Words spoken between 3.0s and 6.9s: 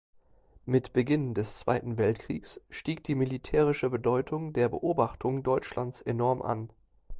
die militärische Bedeutung der Beobachtung Deutschlands enorm an.